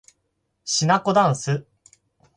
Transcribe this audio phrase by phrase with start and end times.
[0.65, 1.67] しなこだんす